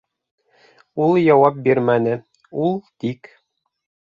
Ул 1.07 1.13
яуап 1.23 1.59
бирмәне, 1.67 2.17
ул 2.65 2.77
тик: 3.05 3.31